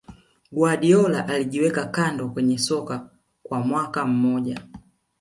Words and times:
Guardiola 0.51 1.27
alijiweka 1.27 1.85
kando 1.85 2.29
kwenye 2.29 2.57
soka 2.57 3.09
kwa 3.43 3.59
mwaka 3.59 4.05
mmoja 4.05 4.61